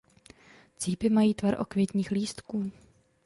[0.77, 2.71] Cípy mají tvar okvětních lístků.